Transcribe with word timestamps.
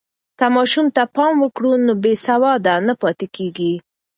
که 0.39 0.45
ماشوم 0.55 0.87
ته 0.95 1.03
پام 1.15 1.33
وکړو، 1.43 1.71
نو 1.85 1.93
بې 2.03 2.13
سواده 2.25 2.73
نه 2.87 2.93
پاتې 3.01 3.27
کېږي. 3.35 3.73